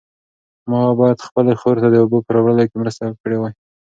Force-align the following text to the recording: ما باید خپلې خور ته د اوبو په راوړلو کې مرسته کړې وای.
ما 0.69 0.81
باید 0.99 1.25
خپلې 1.27 1.53
خور 1.59 1.75
ته 1.83 1.87
د 1.91 1.95
اوبو 2.03 2.17
په 2.25 2.31
راوړلو 2.35 2.69
کې 2.69 2.77
مرسته 2.81 3.03
کړې 3.21 3.37
وای. 3.39 3.53